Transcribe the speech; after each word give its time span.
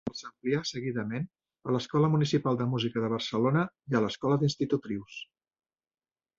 Els 0.09 0.21
amplià 0.27 0.61
seguidament 0.69 1.27
a 1.69 1.75
l’Escola 1.75 2.09
Municipal 2.15 2.59
de 2.63 2.67
Música 2.73 3.05
de 3.05 3.13
Barcelona 3.15 3.69
i 3.93 4.01
a 4.01 4.05
l’Escola 4.07 4.43
d’Institutrius. 4.45 5.23